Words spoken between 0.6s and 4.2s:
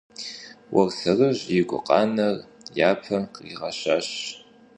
Уэрсэрыжь и гукъанэр япэ къригъэщащ.